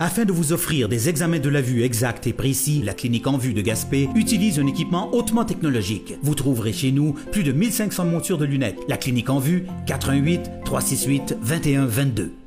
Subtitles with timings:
[0.00, 3.38] Afin de vous offrir des examens de la vue exacts et précis, la clinique en
[3.38, 6.14] vue de Gaspé utilise un équipement hautement technologique.
[6.22, 8.80] Vous trouverez chez nous plus de 1500 montures de lunettes.
[8.88, 12.43] La clinique en vue, 88 368 21 22.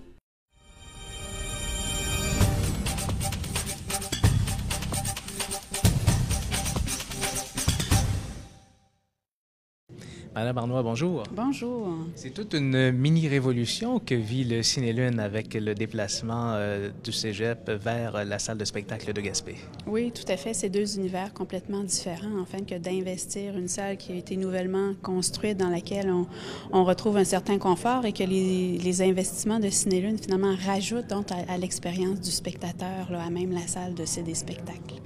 [10.37, 11.23] Madame Arnois, bonjour.
[11.35, 11.97] Bonjour.
[12.13, 18.23] C'est toute une mini-révolution que vit le Ciné-Lune avec le déplacement euh, du cégep vers
[18.23, 19.55] la salle de spectacle de Gaspé.
[19.87, 20.53] Oui, tout à fait.
[20.53, 24.93] C'est deux univers complètement différents, en fait, que d'investir une salle qui a été nouvellement
[25.01, 26.27] construite, dans laquelle on,
[26.71, 31.31] on retrouve un certain confort et que les, les investissements de Ciné-Lune, finalement, rajoutent donc
[31.31, 35.01] à, à l'expérience du spectateur, là, à même la salle de ces spectacles.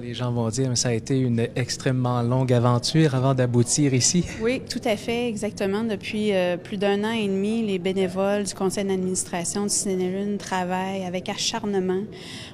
[0.00, 4.24] Les gens vont dire, mais ça a été une extrêmement longue aventure avant d'aboutir ici.
[4.40, 5.84] Oui, tout à fait, exactement.
[5.84, 11.04] Depuis euh, plus d'un an et demi, les bénévoles du conseil d'administration du Ciné-Lune travaillent
[11.04, 12.02] avec acharnement.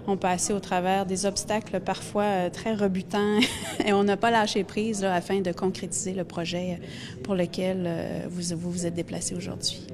[0.08, 3.38] On passé au travers des obstacles parfois euh, très rebutants
[3.86, 6.80] et on n'a pas lâché prise là, afin de concrétiser le projet
[7.22, 9.86] pour lequel euh, vous, vous vous êtes déplacé aujourd'hui.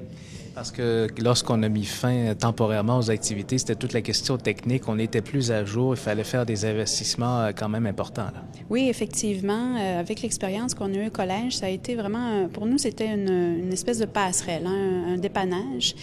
[0.55, 4.83] Parce que lorsqu'on a mis fin temporairement aux activités, c'était toute la question technique.
[4.87, 5.95] On était plus à jour.
[5.95, 8.31] Il fallait faire des investissements euh, quand même importants.
[8.33, 8.41] Là.
[8.69, 9.75] Oui, effectivement.
[9.77, 13.13] Euh, avec l'expérience qu'on a eue au collège, ça a été vraiment, pour nous, c'était
[13.13, 15.93] une, espèce de passerelle, hein, un, dépannage.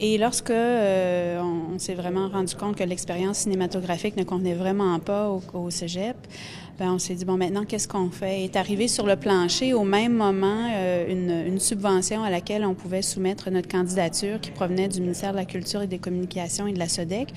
[0.00, 4.98] Et lorsque euh, on, on s'est vraiment rendu compte que l'expérience cinématographique ne convenait vraiment
[4.98, 6.16] pas au, au cégep,
[6.82, 8.42] ben on s'est dit, bon, maintenant, qu'est-ce qu'on fait?
[8.42, 12.74] Est arrivé sur le plancher au même moment euh, une, une, subvention à laquelle on
[12.74, 16.72] pouvait soumettre notre candidature qui provenait du ministère de la Culture et des Communications et
[16.72, 17.28] de la SODEC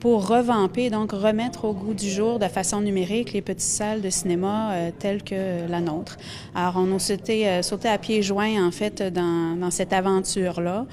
[0.00, 4.10] pour revamper, donc remettre au goût du jour de façon numérique les petites salles de
[4.10, 6.18] cinéma euh, telles que la nôtre.
[6.54, 10.84] Alors, on a sauté, euh, sauté à pieds joints, en fait, dans, dans cette aventure-là.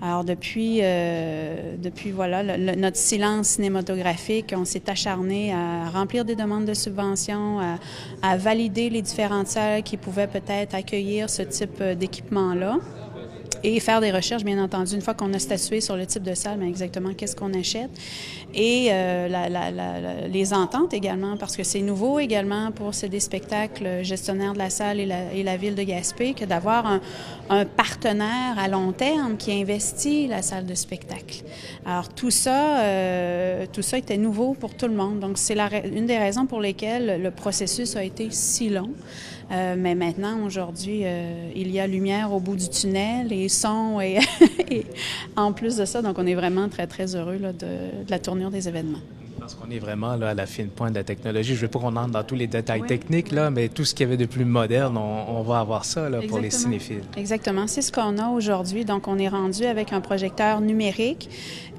[0.00, 0.82] Alors, depuis,
[1.86, 7.78] depuis voilà, notre silence cinématographique, on s'est acharné à remplir des demandes de subventions, à,
[8.22, 12.78] à, valider les différentes salles qui pouvaient peut-être accueillir ce type d'équipement-là
[13.66, 16.34] et faire des recherches, bien entendu, une fois qu'on a statué sur le type de
[16.34, 17.90] salle, mais exactement qu'est-ce qu'on achète.
[18.54, 24.58] Et euh, les ententes également, parce que c'est nouveau également pour des spectacles gestionnaires de
[24.58, 27.00] la salle et la, ville de Gaspé que d'avoir un,
[27.50, 31.42] un, partenaire à long terme qui investit la salle de spectacle.
[31.84, 35.18] Alors tout ça, euh, tout ça était nouveau pour tout le monde.
[35.18, 38.90] Donc c'est une des raisons pour lesquelles le processus a été si long.
[39.52, 44.00] Euh, mais maintenant, aujourd'hui, euh, il y a lumière au bout du tunnel et son
[44.00, 44.18] et,
[45.36, 47.66] en plus de ça, donc on est vraiment très, très heureux de
[48.08, 49.02] la tournure des événements.
[49.46, 51.54] Parce qu'on est vraiment là, à la fine pointe de la technologie.
[51.54, 53.94] Je ne veux pas qu'on entre dans tous les détails techniques, là, mais tout ce
[53.94, 57.04] qu'il y avait de plus moderne, on, on va avoir ça là, pour les cinéphiles.
[57.16, 57.68] Exactement.
[57.68, 58.84] C'est ce qu'on a aujourd'hui.
[58.84, 61.30] Donc, on est rendu avec un projecteur numérique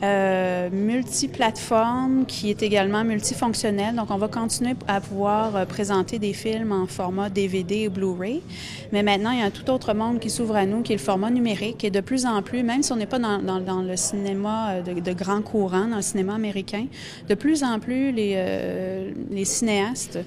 [0.03, 3.95] euh, multiplateforme qui est également multifonctionnel.
[3.95, 8.43] Donc, on va continuer à pouvoir euh, présenter des films en format DVD et Blu-ray.
[8.91, 10.97] Mais maintenant, il y a un tout autre monde qui s'ouvre à nous, qui est
[10.97, 11.83] le format numérique.
[11.83, 14.69] Et de plus en plus, même si on n'est pas dans, dans, dans, le cinéma
[14.69, 16.85] euh, de, de, grand courant, dans le cinéma américain,
[17.27, 20.19] de plus en plus, les, euh, les cinéastes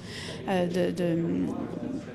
[0.49, 1.17] euh, de, de,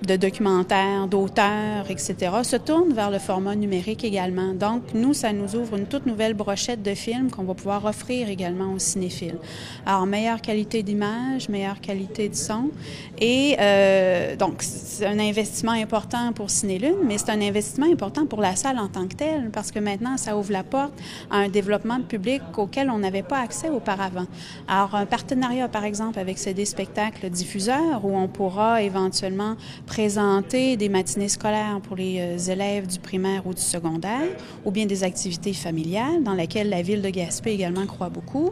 [0.07, 4.55] de documentaires, d'auteurs, etc., se tournent vers le format numérique également.
[4.55, 8.29] Donc, nous, ça nous ouvre une toute nouvelle brochette de films qu'on va pouvoir offrir
[8.29, 9.39] également aux cinéphiles.
[9.85, 12.71] Alors, meilleure qualité d'image, meilleure qualité de son.
[13.19, 18.41] Et euh, donc, c'est un investissement important pour Cinélune, mais c'est un investissement important pour
[18.41, 20.95] la salle en tant que telle, parce que maintenant, ça ouvre la porte
[21.31, 24.27] à un développement public auquel on n'avait pas accès auparavant.
[24.69, 29.57] Alors, un partenariat, par exemple, avec CD Spectacles diffuseurs, où on pourra éventuellement
[29.97, 34.29] présenter des matinées scolaires pour les euh, élèves du primaire ou du secondaire,
[34.67, 38.51] ou bien des activités familiales dans lesquelles la ville de Gaspé également croit beaucoup.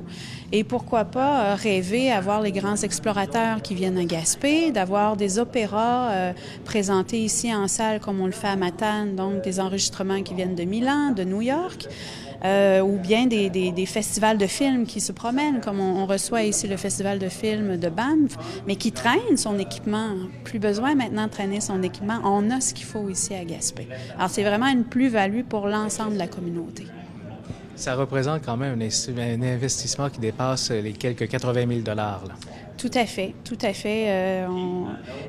[0.53, 5.19] Et pourquoi pas euh, rêver à voir les grands explorateurs qui viennent à Gaspé, d'avoir
[5.19, 6.33] des opéras euh,
[6.65, 10.55] présentés ici en salle comme on le fait à Matane, donc des enregistrements qui viennent
[10.55, 11.89] de Milan, de New York.
[12.45, 16.69] Euh, ou bien des, festivals de films qui se promènent, comme on, on, reçoit ici
[16.69, 18.37] le festival de films de Banff,
[18.67, 20.11] mais qui traîne son équipement.
[20.45, 21.24] Plus besoin maintenant
[21.61, 22.21] son équipement.
[22.25, 23.89] On a ce qu'il faut ici à Gaspé.
[24.17, 26.87] Alors c'est vraiment une plus-value pour l'ensemble de la communauté.
[27.77, 32.23] Ça représente quand même un, investissement qui dépasse les quelques 80 000 dollars.
[32.77, 34.07] Tout à fait, tout à fait.
[34.09, 34.47] Euh,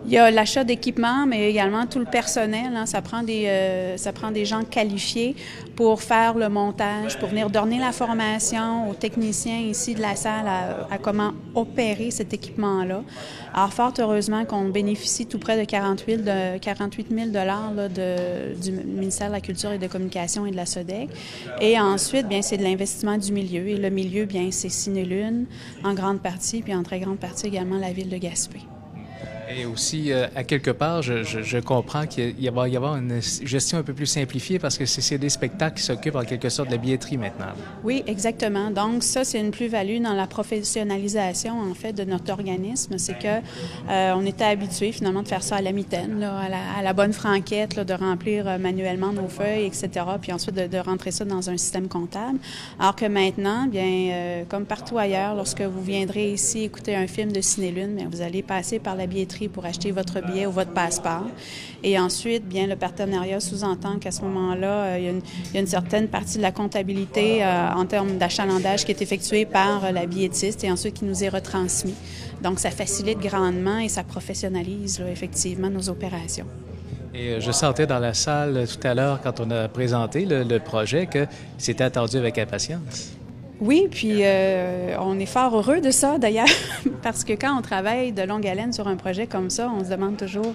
[0.06, 2.76] il y a l'achat d'équipements, mais également tout le personnel.
[2.76, 2.86] Hein.
[2.86, 5.36] Ça, prend des, euh, ça prend des gens qualifiés
[5.76, 10.48] pour faire le montage, pour venir donner la formation aux techniciens ici de la salle
[10.48, 13.04] à, comment opérer cet équipement-là.
[13.54, 19.28] Alors, fort heureusement qu'on bénéficie tout près de 48, de, 48 000 de, du ministère
[19.28, 21.10] de la Culture et de Communication et de la SODEC.
[21.62, 23.68] Et ensuite, bien, c'est de l'investissement du milieu.
[23.68, 25.46] Et le milieu, bien, c'est Cinélune
[25.84, 28.62] en grande partie, puis en très grande partie également la ville de Gaspé.
[29.50, 33.84] Et aussi, euh, à quelque part, je, comprends qu'il va y avoir une gestion un
[33.84, 36.80] peu plus simplifiée parce que c'est des spectacles qui s'occupent en quelque sorte de la
[36.80, 37.48] billetterie maintenant.
[37.84, 38.72] Oui, exactement.
[38.72, 42.98] Donc, ça, c'est une plus-value dans la professionnalisation, en fait, de notre organisme.
[42.98, 43.28] C'est que
[43.90, 47.80] euh, on était habitué, finalement, de faire ça à la mitaine, à, la, bonne franquette,
[47.80, 49.90] de remplir euh, manuellement nos feuilles, etc.,
[50.22, 52.40] puis ensuite de, rentrer ça dans un système comptable.
[52.80, 57.42] Alors que maintenant, bien, comme partout ailleurs, lorsque vous viendrez ici écouter un film de
[57.42, 61.26] Cinélune, vous allez passer par la billetterie pour acheter votre billet ou votre passeport.
[61.84, 65.06] Et ensuite, bien, le partenariat sous-entend qu'à ce moment-là, euh, il,
[65.54, 69.46] y a une, certaine partie de la comptabilité euh, en termes d'achalandage qui est effectuée
[69.46, 71.96] par euh, la billettiste et ensuite qui nous est retransmis.
[72.42, 76.46] Donc, ça facilite grandement et ça professionnalise effectivement nos opérations.
[77.14, 80.60] Et je sentais dans la salle tout à l'heure, quand on a présenté le, le
[80.60, 81.26] projet, que
[81.58, 83.15] c'était attendu avec impatience.
[83.62, 86.46] Oui, puis euh, on est fort heureux de ça d'ailleurs,
[87.02, 89.90] parce que quand on travaille de longue haleine sur un projet comme ça, on se
[89.90, 90.54] demande toujours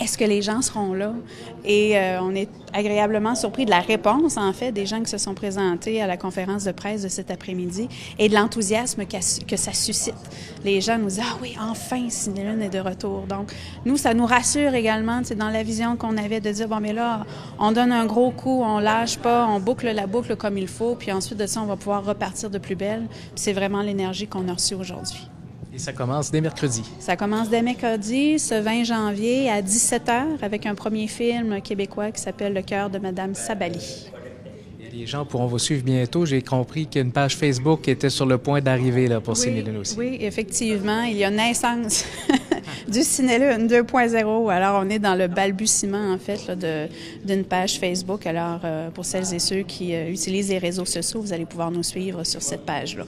[0.00, 1.12] est-ce que les gens seront là?
[1.64, 5.18] Et euh, on est agréablement surpris de la réponse en fait des gens qui se
[5.18, 7.88] sont présentés à la conférence de presse de cet après-midi
[8.18, 10.14] et de l'enthousiasme que ça suscite.
[10.64, 13.26] Les gens nous disent ah oui enfin Cinélune est de retour.
[13.28, 13.52] Donc
[13.84, 16.92] nous ça nous rassure également, c'est dans la vision qu'on avait de dire bon mais
[16.92, 17.26] là
[17.58, 20.94] on donne un gros coup, on lâche pas, on boucle la boucle comme il faut,
[20.96, 23.06] puis ensuite de ça on va pouvoir repartir de plus belle.
[23.34, 25.28] C'est vraiment l'énergie qu'on a reçue aujourd'hui.
[25.72, 26.82] Et ça commence dès mercredi.
[26.98, 32.20] Ça commence dès mercredi, ce 20 janvier à 17h, avec un premier film québécois qui
[32.20, 34.10] s'appelle Le cœur de Madame Sabali.
[34.92, 36.26] les gens pourront vous suivre bientôt.
[36.26, 39.96] J'ai compris qu'une page Facebook était sur le point d'arriver pour oui, aussi.
[39.96, 41.02] Oui, effectivement.
[41.02, 42.04] Il y a naissance
[42.88, 44.50] du Cinélune 2.0.
[44.50, 46.50] Alors, on est dans le balbutiement, en fait,
[47.24, 48.26] d'une page Facebook.
[48.26, 51.70] Alors, euh, pour celles et ceux qui euh, utilisent les réseaux sociaux, vous allez pouvoir
[51.70, 53.04] nous suivre sur cette page-là.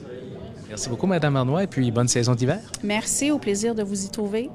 [0.69, 2.59] Merci beaucoup, Madame Arnois, et puis bonne saison d'hiver.
[2.83, 4.49] Merci, au plaisir de vous y trouver.